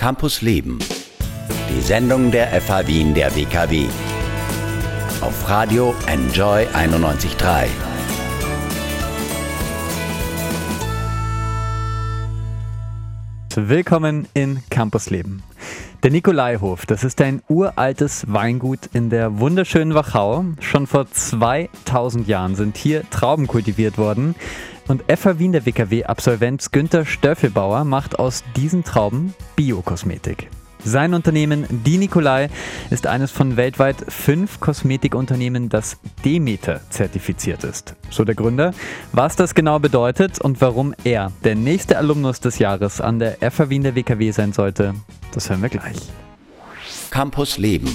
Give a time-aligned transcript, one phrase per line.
[0.00, 0.78] Campus Leben.
[1.68, 3.84] Die Sendung der FH Wien der WKW.
[5.20, 7.89] Auf Radio Enjoy 91.3.
[13.56, 15.42] Willkommen in Campus Leben.
[16.04, 20.44] Der Nikolaihof, das ist ein uraltes Weingut in der wunderschönen Wachau.
[20.60, 24.36] Schon vor 2000 Jahren sind hier Trauben kultiviert worden.
[24.86, 30.48] Und FH Wien der WKW-Absolvent Günther Stöffelbauer macht aus diesen Trauben Biokosmetik.
[30.84, 32.48] Sein Unternehmen Die Nikolai
[32.90, 37.94] ist eines von weltweit fünf Kosmetikunternehmen, das Demeter zertifiziert ist.
[38.10, 38.72] So der Gründer.
[39.12, 43.70] Was das genau bedeutet und warum er der nächste Alumnus des Jahres an der FH
[43.70, 44.94] Wien der WKW sein sollte,
[45.32, 45.96] das hören wir gleich.
[47.10, 47.92] Campus Leben.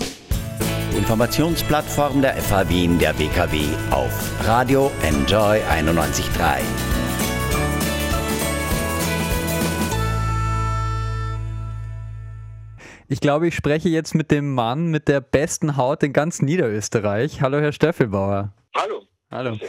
[0.95, 3.59] Informationsplattform der FH Wien der WKW
[3.91, 6.95] auf Radio Enjoy 91.3.
[13.08, 17.40] Ich glaube, ich spreche jetzt mit dem Mann mit der besten Haut in ganz Niederösterreich.
[17.40, 18.52] Hallo, Herr Steffelbauer.
[18.76, 19.04] Hallo.
[19.29, 19.60] Hallo.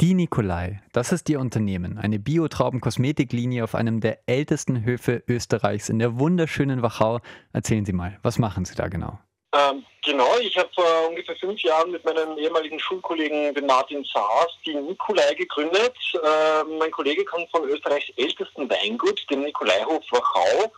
[0.00, 6.00] Die Nikolai, das ist Ihr Unternehmen, eine Biotrauben-Kosmetiklinie auf einem der ältesten Höfe Österreichs in
[6.00, 7.20] der wunderschönen Wachau.
[7.52, 9.16] Erzählen Sie mal, was machen Sie da genau?
[9.54, 14.48] Ähm, genau, ich habe vor ungefähr fünf Jahren mit meinem ehemaligen Schulkollegen, den Martin Saas,
[14.66, 15.94] die Nikolai gegründet.
[16.14, 20.72] Ähm, mein Kollege kommt von Österreichs ältesten Weingut, dem Nikolaihof Wachau.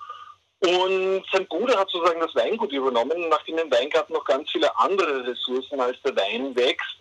[0.65, 3.29] Und sein Bruder hat sozusagen das Weingut übernommen.
[3.29, 6.97] Nachdem im Weingarten noch ganz viele andere Ressourcen als der Wein wächst,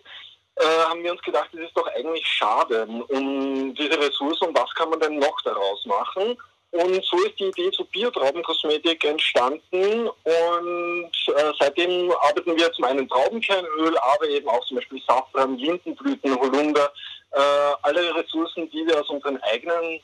[0.56, 4.54] äh, haben wir uns gedacht, das ist doch eigentlich schade um diese Ressourcen.
[4.54, 6.36] Was kann man denn noch daraus machen?
[6.72, 10.08] Und so ist die Idee zur Biotraubenkosmetik entstanden.
[10.08, 16.38] Und äh, seitdem arbeiten wir zum einen Traubenkernöl, aber eben auch zum Beispiel Safran, Lindenblüten,
[16.38, 16.92] Holunder,
[17.30, 20.00] äh, alle Ressourcen, die wir aus unseren eigenen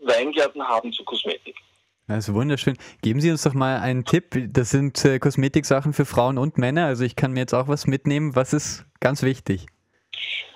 [0.00, 1.56] Weingärten haben zur Kosmetik.
[2.08, 2.76] Ist wunderschön.
[3.02, 4.34] Geben Sie uns doch mal einen Tipp.
[4.52, 6.86] Das sind äh, Kosmetiksachen für Frauen und Männer.
[6.86, 8.34] Also ich kann mir jetzt auch was mitnehmen.
[8.34, 9.66] Was ist ganz wichtig?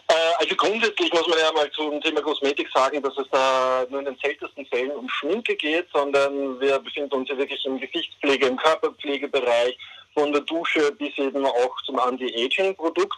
[0.09, 4.01] Äh, also grundsätzlich muss man ja mal zum Thema Kosmetik sagen, dass es da nur
[4.01, 8.47] in den seltensten Fällen um Schminke geht, sondern wir befinden uns ja wirklich im Gesichtspflege,
[8.47, 9.79] im Körperpflegebereich,
[10.13, 13.17] von der Dusche bis eben auch zum Anti-Aging-Produkt.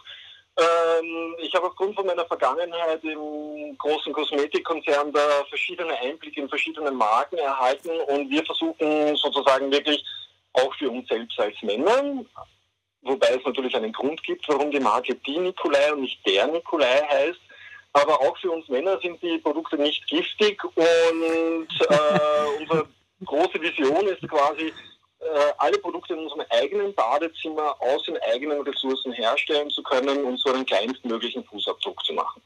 [0.57, 6.91] Ähm, ich habe aufgrund von meiner Vergangenheit im großen Kosmetikkonzern da verschiedene Einblicke in verschiedene
[6.91, 10.03] Marken erhalten und wir versuchen sozusagen wirklich
[10.53, 12.25] auch für uns selbst als Männer,
[13.03, 17.05] wobei es natürlich einen Grund gibt, warum die Marke die Nikolai und nicht der Nikolai
[17.07, 17.39] heißt,
[17.93, 22.87] aber auch für uns Männer sind die Produkte nicht giftig und äh, unsere
[23.25, 24.73] große Vision ist quasi,
[25.57, 30.51] alle Produkte in unserem eigenen Badezimmer aus den eigenen Ressourcen herstellen zu können und so
[30.51, 32.41] einen kleinstmöglichen Fußabdruck zu machen.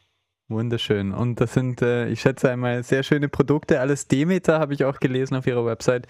[0.51, 1.13] Wunderschön.
[1.13, 3.79] Und das sind, äh, ich schätze einmal, sehr schöne Produkte.
[3.79, 6.07] Alles Demeter habe ich auch gelesen auf Ihrer Website.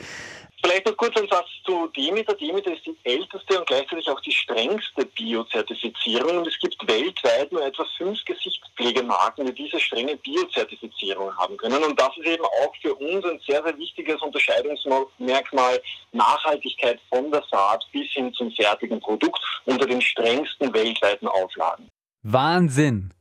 [0.63, 2.35] Vielleicht noch kurz ein Satz zu Demeter.
[2.35, 6.37] Demeter ist die älteste und gleichzeitig auch die strengste Biozertifizierung.
[6.37, 11.83] Und es gibt weltweit nur etwa fünf Gesichtspflegemarken, die diese strenge Biozertifizierung haben können.
[11.83, 15.81] Und das ist eben auch für uns ein sehr, sehr wichtiges Unterscheidungsmerkmal
[16.11, 21.89] Nachhaltigkeit von der Saat bis hin zum fertigen Produkt unter den strengsten weltweiten Auflagen.
[22.21, 23.13] Wahnsinn!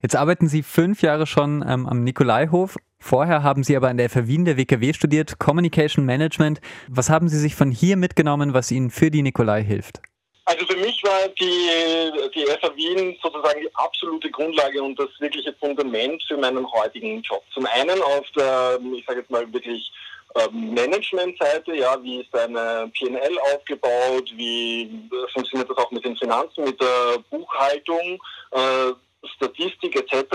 [0.00, 2.76] Jetzt arbeiten Sie fünf Jahre schon ähm, am Nikolaihof.
[3.00, 6.60] Vorher haben Sie aber an der FH Wien der WKW studiert, Communication Management.
[6.88, 10.00] Was haben Sie sich von hier mitgenommen, was Ihnen für die Nikolai hilft?
[10.44, 15.52] Also für mich war die, die FH Wien sozusagen die absolute Grundlage und das wirkliche
[15.54, 17.42] Fundament für meinen heutigen Job.
[17.52, 19.90] Zum einen auf der, ich sage jetzt mal wirklich
[20.36, 26.64] ähm, Managementseite, ja, wie ist eine PNL aufgebaut, wie funktioniert das auch mit den Finanzen,
[26.64, 28.22] mit der Buchhaltung,
[28.52, 28.92] äh,
[29.38, 30.26] Statistik etc.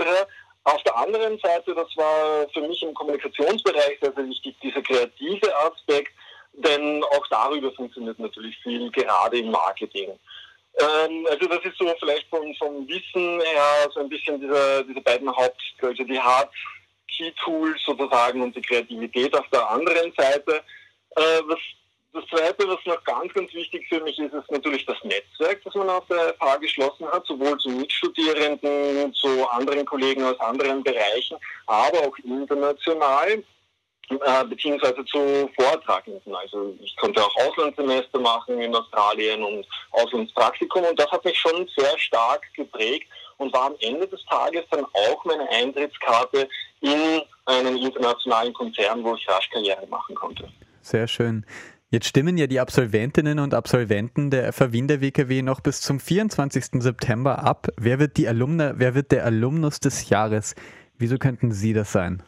[0.64, 5.56] Auf der anderen Seite, das war für mich im Kommunikationsbereich sehr, sehr wichtig, dieser kreative
[5.56, 6.12] Aspekt,
[6.54, 10.18] denn auch darüber funktioniert natürlich viel, gerade im Marketing.
[10.78, 15.00] Ähm, also das ist so vielleicht vom, vom Wissen her so ein bisschen diese, diese
[15.00, 16.50] beiden also die Hard
[17.08, 20.62] Key Tools sozusagen und die Kreativität auf der anderen Seite.
[21.16, 21.58] Äh, was
[22.14, 25.74] das Zweite, was noch ganz, ganz wichtig für mich ist, ist natürlich das Netzwerk, das
[25.74, 31.36] man auf der FH geschlossen hat, sowohl zu Mitstudierenden, zu anderen Kollegen aus anderen Bereichen,
[31.66, 33.42] aber auch international
[34.10, 36.34] äh, beziehungsweise zu Vortragenden.
[36.36, 41.68] Also ich konnte auch Auslandssemester machen in Australien und Auslandspraktikum und das hat mich schon
[41.76, 43.08] sehr stark geprägt
[43.38, 46.48] und war am Ende des Tages dann auch meine Eintrittskarte
[46.80, 50.48] in einen internationalen Konzern, wo ich rasch Karriere machen konnte.
[50.80, 51.44] Sehr schön.
[51.94, 56.82] Jetzt stimmen ja die Absolventinnen und Absolventen der der WKW noch bis zum 24.
[56.82, 57.68] September ab.
[57.76, 60.56] Wer wird, die Alumna, wer wird der Alumnus des Jahres?
[60.98, 62.20] Wieso könnten Sie das sein?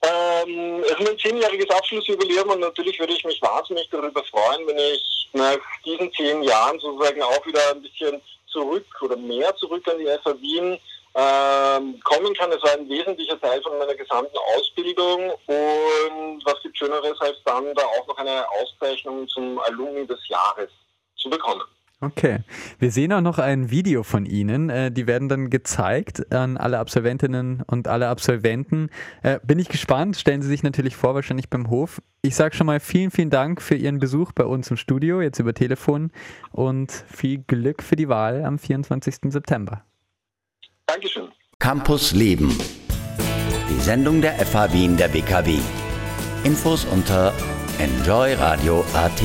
[0.00, 4.66] Äh, Ähm, es ist mein zehnjähriges Abschlussjubiläum und natürlich würde ich mich wahnsinnig darüber freuen,
[4.66, 9.86] wenn ich nach diesen zehn Jahren sozusagen auch wieder ein bisschen zurück oder mehr zurück
[9.88, 10.78] an die FA Wien
[11.14, 12.50] ähm, kommen kann.
[12.52, 17.74] Es war ein wesentlicher Teil von meiner gesamten Ausbildung und was gibt Schöneres als dann
[17.74, 20.70] da auch noch eine Auszeichnung zum Alumni des Jahres
[21.16, 21.62] zu bekommen.
[22.02, 22.40] Okay.
[22.80, 24.70] Wir sehen auch noch ein Video von Ihnen.
[24.70, 28.90] Äh, die werden dann gezeigt an alle Absolventinnen und alle Absolventen.
[29.22, 30.16] Äh, bin ich gespannt.
[30.16, 32.02] Stellen Sie sich natürlich vor, wahrscheinlich beim Hof.
[32.22, 35.38] Ich sage schon mal vielen, vielen Dank für Ihren Besuch bei uns im Studio, jetzt
[35.38, 36.10] über Telefon
[36.50, 39.30] und viel Glück für die Wahl am 24.
[39.32, 39.84] September.
[41.62, 42.58] Campus Leben.
[43.70, 45.60] Die Sendung der FH Wien der WKW.
[46.42, 47.32] Infos unter
[47.78, 49.22] enjoyradio.at.